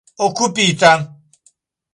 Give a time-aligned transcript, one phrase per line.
[0.27, 0.95] okupita